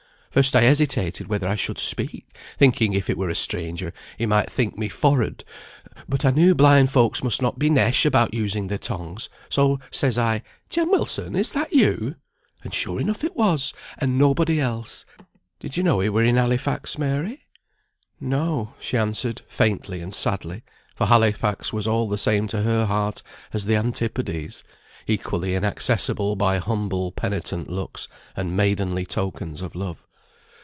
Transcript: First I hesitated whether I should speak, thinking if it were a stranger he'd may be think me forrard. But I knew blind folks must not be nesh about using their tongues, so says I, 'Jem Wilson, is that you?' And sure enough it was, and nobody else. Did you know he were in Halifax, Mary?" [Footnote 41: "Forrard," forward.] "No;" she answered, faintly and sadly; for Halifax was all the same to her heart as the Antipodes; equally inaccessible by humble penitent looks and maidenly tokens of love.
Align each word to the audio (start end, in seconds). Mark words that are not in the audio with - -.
First 0.31 0.55
I 0.55 0.61
hesitated 0.61 1.27
whether 1.27 1.45
I 1.45 1.55
should 1.57 1.77
speak, 1.77 2.25
thinking 2.57 2.93
if 2.93 3.09
it 3.09 3.17
were 3.17 3.27
a 3.27 3.35
stranger 3.35 3.91
he'd 4.17 4.27
may 4.27 4.43
be 4.43 4.47
think 4.47 4.77
me 4.77 4.87
forrard. 4.87 5.43
But 6.07 6.23
I 6.23 6.31
knew 6.31 6.55
blind 6.55 6.89
folks 6.89 7.21
must 7.21 7.41
not 7.41 7.59
be 7.59 7.69
nesh 7.69 8.05
about 8.05 8.33
using 8.33 8.67
their 8.67 8.77
tongues, 8.77 9.27
so 9.49 9.81
says 9.91 10.17
I, 10.17 10.41
'Jem 10.69 10.89
Wilson, 10.89 11.35
is 11.35 11.51
that 11.51 11.73
you?' 11.73 12.15
And 12.63 12.73
sure 12.73 13.01
enough 13.01 13.25
it 13.25 13.35
was, 13.35 13.73
and 13.97 14.17
nobody 14.17 14.61
else. 14.61 15.03
Did 15.59 15.75
you 15.75 15.83
know 15.83 15.99
he 15.99 16.07
were 16.07 16.23
in 16.23 16.37
Halifax, 16.37 16.97
Mary?" 16.97 17.43
[Footnote 18.19 18.37
41: 18.39 18.39
"Forrard," 18.39 18.47
forward.] 18.47 18.65
"No;" 18.69 18.73
she 18.79 18.97
answered, 18.97 19.41
faintly 19.49 19.99
and 19.99 20.13
sadly; 20.13 20.63
for 20.95 21.07
Halifax 21.07 21.73
was 21.73 21.87
all 21.89 22.07
the 22.07 22.17
same 22.17 22.47
to 22.47 22.61
her 22.61 22.85
heart 22.85 23.21
as 23.51 23.65
the 23.65 23.75
Antipodes; 23.75 24.63
equally 25.07 25.55
inaccessible 25.55 26.37
by 26.37 26.57
humble 26.59 27.11
penitent 27.11 27.69
looks 27.69 28.07
and 28.33 28.55
maidenly 28.55 29.05
tokens 29.05 29.61
of 29.61 29.75
love. 29.75 30.07